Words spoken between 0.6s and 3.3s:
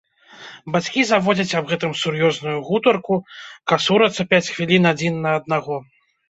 Бацькі заводзяць аб гэтым сур'ёзную гутарку,